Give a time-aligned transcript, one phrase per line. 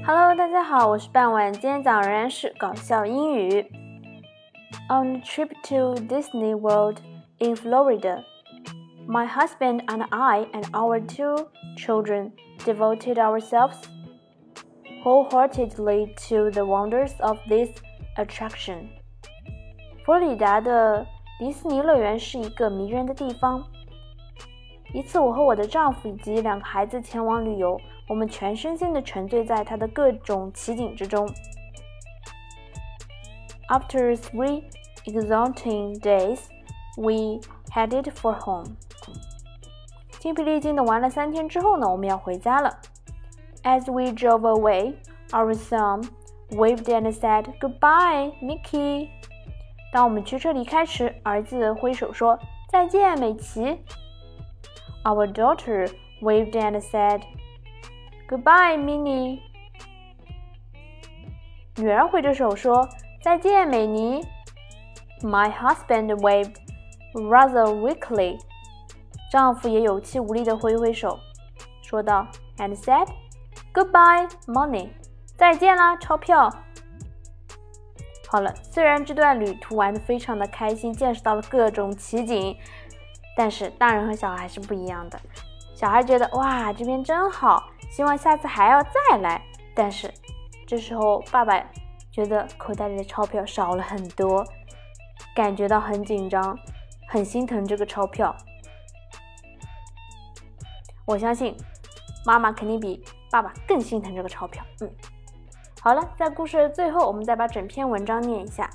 [0.00, 3.66] Hello，大家好，我是半晚，今天讲仍然是搞笑英语。
[4.88, 6.98] On a trip to Disney World
[7.38, 8.22] in Florida,
[9.06, 12.32] my husband and I and our two children
[12.64, 13.76] devoted ourselves
[15.04, 17.70] wholeheartedly to the wonders of this
[18.16, 18.88] attraction.
[20.04, 21.06] 佛罗里达的
[21.38, 23.62] 迪士尼乐园是一个迷人的地方。
[24.93, 27.79] 一次，我和我的丈夫以及两个孩子前往旅游。
[28.07, 31.25] 我们全身心地沉醉在它的各种奇景之中。
[33.69, 34.63] After three
[35.05, 36.39] exhausting days,
[36.97, 37.39] we
[37.73, 38.75] headed for home.
[40.19, 42.79] 精疲力尽的玩了三天之后呢，我们要回家了。
[43.63, 44.95] As we drove away,
[45.29, 46.03] our son
[46.49, 49.07] waved and said goodbye, Mickey.
[49.93, 52.37] 当我们驱车离开时，儿子挥手说
[52.69, 53.79] 再见，美琪。
[55.03, 55.87] Our daughter
[56.21, 57.21] waved and said
[58.27, 59.39] Goodbye, Minnie。
[61.77, 62.87] 女儿挥着手说
[63.23, 64.21] ：“再见，美妮。”
[65.21, 66.55] My husband waved
[67.13, 68.39] rather weakly。
[69.31, 71.19] 丈夫也有气无力地挥挥手，
[71.81, 73.07] 说道：“And said
[73.73, 74.89] goodbye, money。”
[75.35, 76.49] 再见啦，钞票。
[78.27, 82.55] 好了，虽然这段旅途玩得非常的开心，见识到了各种奇景，
[83.35, 85.19] 但是大人和小孩是不一样的。
[85.73, 87.69] 小孩觉得哇，这边真好。
[87.89, 89.41] 希望下次还要再来，
[89.75, 90.11] 但是
[90.65, 91.61] 这时候爸爸
[92.11, 94.45] 觉得口袋里的钞票少了很多，
[95.35, 96.57] 感觉到很紧张，
[97.09, 98.35] 很心疼这个钞票。
[101.05, 101.55] 我相信
[102.25, 104.63] 妈妈肯定比爸爸更心疼这个钞票。
[104.81, 104.89] 嗯，
[105.81, 108.69] 好了，在故事的最后，我们再把整篇文章念一下。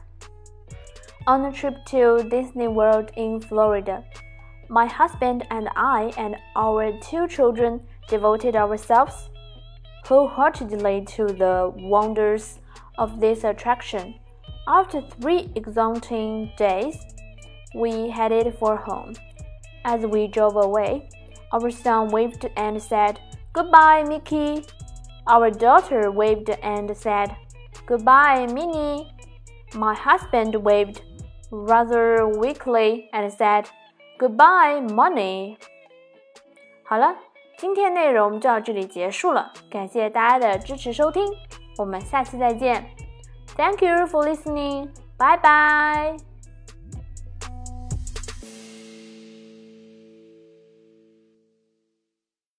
[1.24, 4.02] On a trip to Disney World in Florida,
[4.68, 7.80] my husband and I and our two children.
[8.08, 9.30] devoted ourselves
[10.06, 12.60] wholeheartedly to the wonders
[12.98, 14.14] of this attraction.
[14.68, 16.96] After three exhausting days,
[17.74, 19.14] we headed for home.
[19.84, 21.08] As we drove away,
[21.52, 23.20] our son waved and said,
[23.52, 24.64] Goodbye, Mickey.
[25.26, 27.36] Our daughter waved and said,
[27.86, 29.12] Goodbye, Minnie.
[29.74, 31.02] My husband waved
[31.50, 33.68] rather weakly and said,
[34.18, 35.56] Goodbye, money.
[36.84, 37.16] 好了，
[37.58, 41.22] 今天内容就到这里结束了，感谢大家的支持收听，
[41.78, 42.86] 我们下期再见。
[43.56, 46.25] Thank you for listening，Bye bye.。